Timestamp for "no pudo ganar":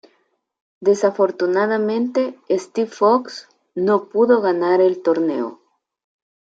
3.75-4.81